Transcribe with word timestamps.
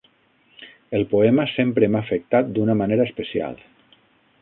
El 0.99 1.03
poema 1.11 1.45
sempre 1.53 1.91
m'ha 1.97 2.03
afectat 2.07 2.53
d'una 2.57 2.79
manera 2.83 3.11
especial. 3.11 3.65